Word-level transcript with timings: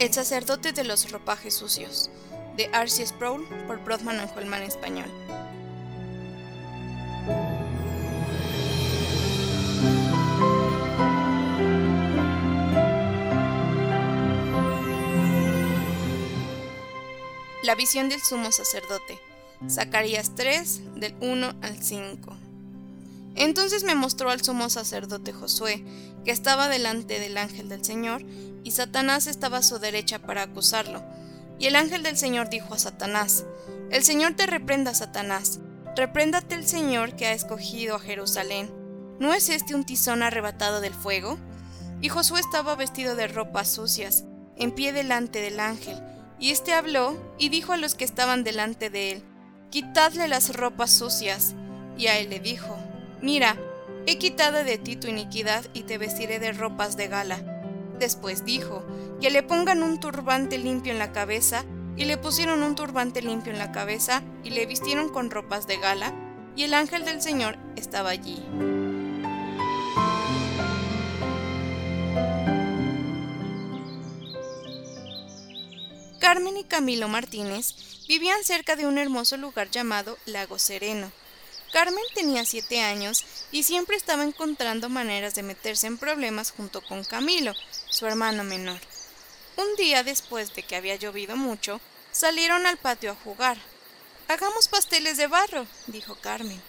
El 0.00 0.14
sacerdote 0.14 0.72
de 0.72 0.82
los 0.82 1.10
ropajes 1.12 1.54
sucios, 1.54 2.10
de 2.56 2.64
R.C. 2.72 3.06
Sproul 3.06 3.46
por 3.66 3.78
Brodman 3.84 4.18
and 4.18 4.36
Holman 4.36 4.62
español. 4.62 5.10
La 17.62 17.74
visión 17.74 18.08
del 18.08 18.20
sumo 18.20 18.50
sacerdote. 18.50 19.20
Zacarías 19.68 20.34
3, 20.34 20.98
del 20.98 21.14
1 21.20 21.52
al 21.60 21.82
5. 21.82 22.49
Entonces 23.34 23.84
me 23.84 23.94
mostró 23.94 24.30
al 24.30 24.42
sumo 24.42 24.68
sacerdote 24.70 25.32
Josué, 25.32 25.84
que 26.24 26.30
estaba 26.30 26.68
delante 26.68 27.20
del 27.20 27.38
ángel 27.38 27.68
del 27.68 27.84
Señor, 27.84 28.22
y 28.62 28.72
Satanás 28.72 29.26
estaba 29.26 29.58
a 29.58 29.62
su 29.62 29.78
derecha 29.78 30.18
para 30.18 30.42
acusarlo. 30.42 31.02
Y 31.58 31.66
el 31.66 31.76
ángel 31.76 32.02
del 32.02 32.16
Señor 32.16 32.50
dijo 32.50 32.74
a 32.74 32.78
Satanás, 32.78 33.44
El 33.90 34.02
Señor 34.02 34.34
te 34.34 34.46
reprenda, 34.46 34.94
Satanás, 34.94 35.60
repréndate 35.96 36.54
el 36.54 36.66
Señor 36.66 37.16
que 37.16 37.26
ha 37.26 37.32
escogido 37.32 37.96
a 37.96 38.00
Jerusalén. 38.00 38.70
¿No 39.18 39.34
es 39.34 39.48
este 39.48 39.74
un 39.74 39.84
tizón 39.84 40.22
arrebatado 40.22 40.80
del 40.80 40.94
fuego? 40.94 41.38
Y 42.00 42.08
Josué 42.08 42.40
estaba 42.40 42.74
vestido 42.76 43.14
de 43.14 43.28
ropas 43.28 43.70
sucias, 43.70 44.24
en 44.56 44.72
pie 44.72 44.92
delante 44.92 45.40
del 45.40 45.60
ángel, 45.60 46.00
y 46.38 46.50
éste 46.50 46.72
habló 46.72 47.16
y 47.38 47.50
dijo 47.50 47.74
a 47.74 47.76
los 47.76 47.94
que 47.94 48.04
estaban 48.04 48.44
delante 48.44 48.88
de 48.88 49.12
él, 49.12 49.22
Quitadle 49.70 50.26
las 50.26 50.56
ropas 50.56 50.90
sucias. 50.90 51.54
Y 51.96 52.08
a 52.08 52.18
él 52.18 52.30
le 52.30 52.40
dijo, 52.40 52.76
Mira, 53.22 53.56
he 54.06 54.18
quitado 54.18 54.64
de 54.64 54.78
ti 54.78 54.96
tu 54.96 55.08
iniquidad 55.08 55.64
y 55.74 55.82
te 55.82 55.98
vestiré 55.98 56.38
de 56.38 56.52
ropas 56.52 56.96
de 56.96 57.08
gala. 57.08 57.38
Después 57.98 58.44
dijo, 58.44 58.82
que 59.20 59.30
le 59.30 59.42
pongan 59.42 59.82
un 59.82 60.00
turbante 60.00 60.56
limpio 60.56 60.92
en 60.92 60.98
la 60.98 61.12
cabeza, 61.12 61.64
y 61.96 62.06
le 62.06 62.16
pusieron 62.16 62.62
un 62.62 62.74
turbante 62.74 63.20
limpio 63.20 63.52
en 63.52 63.58
la 63.58 63.72
cabeza, 63.72 64.22
y 64.42 64.50
le 64.50 64.64
vistieron 64.64 65.10
con 65.10 65.30
ropas 65.30 65.66
de 65.66 65.76
gala, 65.76 66.14
y 66.56 66.62
el 66.62 66.72
ángel 66.72 67.04
del 67.04 67.20
Señor 67.20 67.58
estaba 67.76 68.10
allí. 68.10 68.42
Carmen 76.18 76.56
y 76.56 76.64
Camilo 76.64 77.08
Martínez 77.08 77.74
vivían 78.08 78.44
cerca 78.44 78.76
de 78.76 78.86
un 78.86 78.98
hermoso 78.98 79.36
lugar 79.36 79.70
llamado 79.70 80.16
Lago 80.26 80.58
Sereno. 80.58 81.10
Carmen 81.72 82.04
tenía 82.14 82.44
siete 82.44 82.80
años 82.80 83.24
y 83.52 83.62
siempre 83.62 83.96
estaba 83.96 84.24
encontrando 84.24 84.88
maneras 84.88 85.34
de 85.34 85.44
meterse 85.44 85.86
en 85.86 85.98
problemas 85.98 86.50
junto 86.50 86.82
con 86.82 87.04
Camilo, 87.04 87.54
su 87.88 88.06
hermano 88.06 88.42
menor. 88.42 88.80
Un 89.56 89.76
día 89.76 90.02
después 90.02 90.52
de 90.54 90.64
que 90.64 90.74
había 90.74 90.96
llovido 90.96 91.36
mucho, 91.36 91.80
salieron 92.10 92.66
al 92.66 92.76
patio 92.76 93.12
a 93.12 93.14
jugar. 93.14 93.58
Hagamos 94.26 94.68
pasteles 94.68 95.16
de 95.16 95.28
barro, 95.28 95.66
dijo 95.86 96.16
Carmen. 96.16 96.60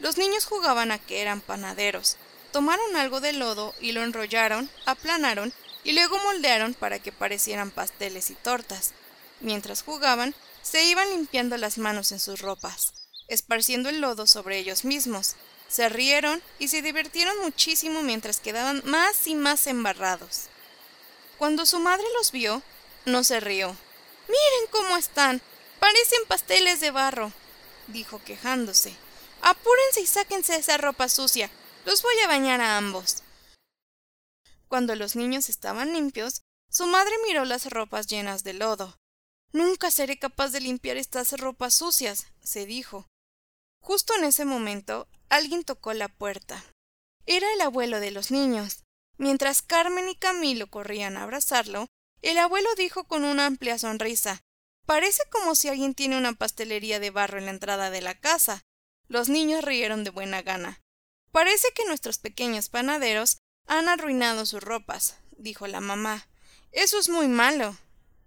Los 0.00 0.18
niños 0.18 0.46
jugaban 0.46 0.90
a 0.90 0.98
que 0.98 1.20
eran 1.20 1.40
panaderos. 1.40 2.16
Tomaron 2.52 2.96
algo 2.96 3.20
de 3.20 3.32
lodo 3.32 3.74
y 3.80 3.92
lo 3.92 4.02
enrollaron, 4.02 4.68
aplanaron 4.84 5.52
y 5.84 5.92
luego 5.92 6.18
moldearon 6.18 6.74
para 6.74 6.98
que 6.98 7.12
parecieran 7.12 7.70
pasteles 7.70 8.30
y 8.30 8.34
tortas. 8.34 8.92
Mientras 9.40 9.82
jugaban, 9.82 10.34
se 10.62 10.84
iban 10.84 11.08
limpiando 11.10 11.56
las 11.56 11.78
manos 11.78 12.10
en 12.12 12.18
sus 12.18 12.40
ropas, 12.40 12.92
esparciendo 13.30 13.88
el 13.88 14.00
lodo 14.00 14.26
sobre 14.26 14.58
ellos 14.58 14.84
mismos. 14.84 15.36
Se 15.68 15.88
rieron 15.88 16.42
y 16.58 16.68
se 16.68 16.82
divirtieron 16.82 17.38
muchísimo 17.40 18.02
mientras 18.02 18.40
quedaban 18.40 18.82
más 18.84 19.26
y 19.26 19.34
más 19.34 19.66
embarrados. 19.66 20.48
Cuando 21.38 21.64
su 21.64 21.78
madre 21.78 22.04
los 22.18 22.32
vio, 22.32 22.62
no 23.06 23.24
se 23.24 23.40
rió. 23.40 23.68
Miren 24.28 24.70
cómo 24.70 24.96
están. 24.96 25.40
Parecen 25.78 26.20
pasteles 26.28 26.80
de 26.80 26.90
barro, 26.90 27.32
dijo 27.86 28.20
quejándose. 28.22 28.94
Apúrense 29.40 30.02
y 30.02 30.06
sáquense 30.06 30.56
esa 30.56 30.76
ropa 30.76 31.08
sucia. 31.08 31.50
Los 31.86 32.02
voy 32.02 32.18
a 32.22 32.28
bañar 32.28 32.60
a 32.60 32.76
ambos. 32.76 33.22
Cuando 34.68 34.94
los 34.94 35.16
niños 35.16 35.48
estaban 35.48 35.94
limpios, 35.94 36.42
su 36.68 36.86
madre 36.86 37.12
miró 37.26 37.44
las 37.44 37.70
ropas 37.70 38.06
llenas 38.06 38.44
de 38.44 38.52
lodo. 38.52 38.98
Nunca 39.52 39.90
seré 39.90 40.18
capaz 40.18 40.50
de 40.50 40.60
limpiar 40.60 40.96
estas 40.96 41.32
ropas 41.32 41.74
sucias, 41.74 42.26
se 42.42 42.66
dijo. 42.66 43.09
Justo 43.80 44.14
en 44.16 44.24
ese 44.24 44.44
momento, 44.44 45.08
alguien 45.28 45.64
tocó 45.64 45.92
la 45.92 46.08
puerta. 46.08 46.64
Era 47.26 47.52
el 47.52 47.60
abuelo 47.60 48.00
de 48.00 48.10
los 48.10 48.30
niños. 48.30 48.84
Mientras 49.18 49.62
Carmen 49.62 50.08
y 50.08 50.14
Camilo 50.14 50.68
corrían 50.68 51.16
a 51.16 51.24
abrazarlo, 51.24 51.86
el 52.22 52.38
abuelo 52.38 52.68
dijo 52.76 53.04
con 53.04 53.24
una 53.24 53.46
amplia 53.46 53.78
sonrisa 53.78 54.42
Parece 54.86 55.22
como 55.30 55.54
si 55.54 55.68
alguien 55.68 55.94
tiene 55.94 56.18
una 56.18 56.32
pastelería 56.32 56.98
de 56.98 57.10
barro 57.10 57.38
en 57.38 57.44
la 57.44 57.52
entrada 57.52 57.90
de 57.90 58.00
la 58.00 58.18
casa. 58.18 58.64
Los 59.06 59.28
niños 59.28 59.62
rieron 59.62 60.02
de 60.02 60.10
buena 60.10 60.42
gana. 60.42 60.80
Parece 61.30 61.68
que 61.74 61.84
nuestros 61.84 62.18
pequeños 62.18 62.68
panaderos 62.68 63.38
han 63.66 63.88
arruinado 63.88 64.46
sus 64.46 64.62
ropas, 64.62 65.16
dijo 65.36 65.68
la 65.68 65.80
mamá. 65.80 66.26
Eso 66.72 66.98
es 66.98 67.08
muy 67.08 67.28
malo, 67.28 67.76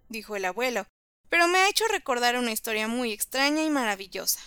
dijo 0.08 0.38
el 0.38 0.46
abuelo, 0.46 0.86
pero 1.28 1.50
me 1.50 1.58
ha 1.58 1.70
hecho 1.70 1.86
recordar 1.90 2.38
una 2.38 2.52
historia 2.52 2.88
muy 2.88 3.12
extraña 3.12 3.64
y 3.64 3.70
maravillosa. 3.70 4.40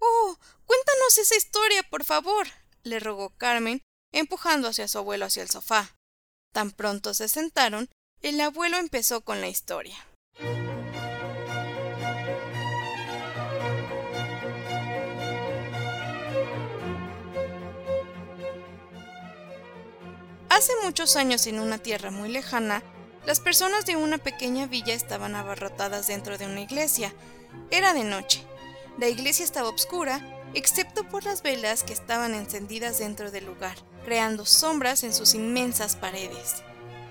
Oh, 0.00 0.36
cuéntanos 0.66 1.18
esa 1.18 1.36
historia, 1.36 1.82
por 1.84 2.04
favor, 2.04 2.48
le 2.82 2.98
rogó 2.98 3.30
Carmen, 3.36 3.82
empujando 4.12 4.68
hacia 4.68 4.88
su 4.88 4.98
abuelo 4.98 5.26
hacia 5.26 5.42
el 5.42 5.50
sofá. 5.50 5.94
Tan 6.52 6.72
pronto 6.72 7.14
se 7.14 7.28
sentaron, 7.28 7.88
el 8.22 8.40
abuelo 8.40 8.78
empezó 8.78 9.20
con 9.20 9.40
la 9.40 9.48
historia. 9.48 9.96
Hace 20.48 20.72
muchos 20.82 21.16
años 21.16 21.46
en 21.46 21.60
una 21.60 21.78
tierra 21.78 22.10
muy 22.10 22.28
lejana, 22.28 22.82
las 23.24 23.38
personas 23.38 23.86
de 23.86 23.96
una 23.96 24.18
pequeña 24.18 24.66
villa 24.66 24.94
estaban 24.94 25.34
abarrotadas 25.34 26.06
dentro 26.06 26.38
de 26.38 26.46
una 26.46 26.60
iglesia. 26.62 27.14
Era 27.70 27.94
de 27.94 28.04
noche. 28.04 28.44
La 29.00 29.08
iglesia 29.08 29.46
estaba 29.46 29.70
oscura, 29.70 30.20
excepto 30.52 31.08
por 31.08 31.24
las 31.24 31.42
velas 31.42 31.84
que 31.84 31.94
estaban 31.94 32.34
encendidas 32.34 32.98
dentro 32.98 33.30
del 33.30 33.46
lugar, 33.46 33.74
creando 34.04 34.44
sombras 34.44 35.04
en 35.04 35.14
sus 35.14 35.34
inmensas 35.34 35.96
paredes. 35.96 36.62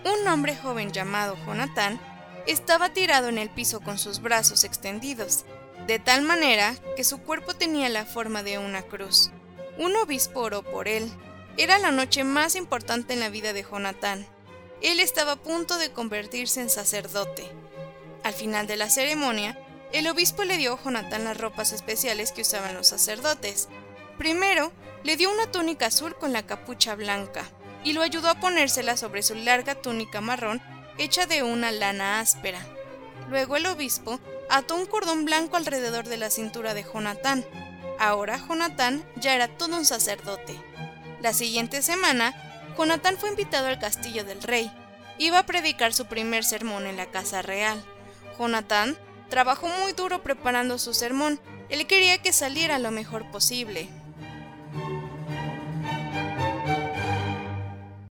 Un 0.05 0.27
hombre 0.27 0.55
joven 0.55 0.91
llamado 0.91 1.35
Jonathan 1.47 1.99
estaba 2.45 2.93
tirado 2.93 3.27
en 3.27 3.39
el 3.39 3.49
piso 3.49 3.81
con 3.81 3.97
sus 3.97 4.21
brazos 4.21 4.65
extendidos, 4.65 5.45
de 5.87 5.97
tal 5.97 6.21
manera 6.21 6.75
que 6.95 7.03
su 7.03 7.23
cuerpo 7.23 7.55
tenía 7.55 7.89
la 7.89 8.05
forma 8.05 8.43
de 8.43 8.59
una 8.59 8.83
cruz. 8.83 9.31
Un 9.79 9.95
obispo 9.95 10.41
oró 10.41 10.61
por 10.61 10.87
él. 10.87 11.11
Era 11.57 11.79
la 11.79 11.89
noche 11.89 12.23
más 12.23 12.53
importante 12.55 13.13
en 13.13 13.19
la 13.19 13.29
vida 13.29 13.51
de 13.51 13.63
Jonathan. 13.63 14.27
Él 14.83 14.99
estaba 14.99 15.31
a 15.31 15.41
punto 15.41 15.79
de 15.79 15.91
convertirse 15.91 16.61
en 16.61 16.69
sacerdote. 16.69 17.49
Al 18.23 18.35
final 18.35 18.67
de 18.67 18.77
la 18.77 18.91
ceremonia, 18.91 19.57
el 19.93 20.07
obispo 20.07 20.43
le 20.43 20.57
dio 20.57 20.73
a 20.73 20.83
Jonathan 20.83 21.23
las 21.23 21.37
ropas 21.37 21.71
especiales 21.71 22.31
que 22.31 22.41
usaban 22.41 22.75
los 22.75 22.87
sacerdotes. 22.87 23.69
Primero, 24.17 24.71
le 25.03 25.17
dio 25.17 25.31
una 25.31 25.51
túnica 25.51 25.87
azul 25.87 26.15
con 26.15 26.33
la 26.33 26.45
capucha 26.45 26.95
blanca, 26.95 27.45
y 27.83 27.93
lo 27.93 28.01
ayudó 28.01 28.29
a 28.29 28.39
ponérsela 28.39 28.97
sobre 28.97 29.23
su 29.23 29.35
larga 29.35 29.75
túnica 29.75 30.21
marrón 30.21 30.61
hecha 30.97 31.25
de 31.25 31.43
una 31.43 31.71
lana 31.71 32.19
áspera. 32.19 32.59
Luego 33.29 33.55
el 33.55 33.65
obispo 33.67 34.19
ató 34.49 34.75
un 34.75 34.85
cordón 34.85 35.25
blanco 35.25 35.55
alrededor 35.55 36.07
de 36.07 36.17
la 36.17 36.29
cintura 36.29 36.73
de 36.73 36.83
Jonatán. 36.83 37.45
Ahora 37.99 38.37
Jonatán 38.37 39.03
ya 39.15 39.35
era 39.35 39.47
todo 39.47 39.77
un 39.77 39.85
sacerdote. 39.85 40.59
La 41.21 41.33
siguiente 41.33 41.81
semana, 41.81 42.33
Jonatán 42.77 43.17
fue 43.17 43.29
invitado 43.29 43.67
al 43.67 43.79
castillo 43.79 44.23
del 44.23 44.41
rey. 44.41 44.71
Iba 45.17 45.39
a 45.39 45.45
predicar 45.45 45.93
su 45.93 46.05
primer 46.05 46.43
sermón 46.43 46.87
en 46.87 46.97
la 46.97 47.07
casa 47.07 47.41
real. 47.41 47.83
Jonatán 48.37 48.97
trabajó 49.29 49.67
muy 49.67 49.93
duro 49.93 50.21
preparando 50.23 50.77
su 50.77 50.93
sermón. 50.93 51.39
Él 51.69 51.87
quería 51.87 52.21
que 52.21 52.33
saliera 52.33 52.79
lo 52.79 52.91
mejor 52.91 53.29
posible. 53.31 53.87